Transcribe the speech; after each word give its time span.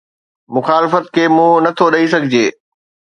مخالفت 0.55 1.05
کي 1.15 1.23
منهن 1.35 1.61
نه 1.65 1.71
ٿو 1.77 1.85
ڏئي 1.93 2.05
سگهجي 2.13 2.45